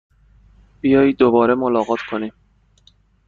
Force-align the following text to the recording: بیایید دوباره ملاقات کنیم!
بیایید 0.81 1.17
دوباره 1.17 1.55
ملاقات 1.55 1.99
کنیم! 2.11 2.33